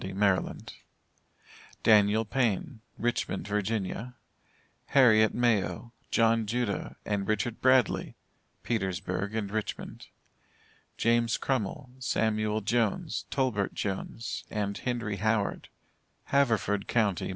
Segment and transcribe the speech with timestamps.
[0.15, 0.73] Maryland;
[1.83, 4.15] DANIEL PAYNE, Richmond, Virginia;
[4.87, 8.15] HARRIET MAYO, JOHN JUDAH, and RICHARD BRADLEY,
[8.63, 10.07] Petersburg and Richmond;
[10.97, 15.69] JAMES CRUMMILL, SAMUEL JONES, TOLBERT JONES, and HENRY HOWARD,
[16.23, 17.13] Haverford Co.